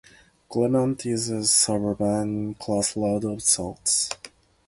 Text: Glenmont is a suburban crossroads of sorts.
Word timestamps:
Glenmont 0.49 1.05
is 1.05 1.29
a 1.29 1.45
suburban 1.45 2.55
crossroads 2.55 3.23
of 3.23 3.43
sorts. 3.43 4.09